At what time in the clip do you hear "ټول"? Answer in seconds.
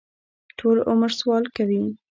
0.57-0.77